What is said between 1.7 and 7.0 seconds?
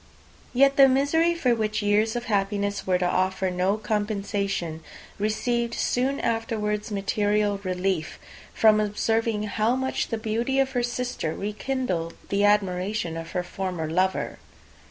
years of happiness were to offer no compensation, received soon afterwards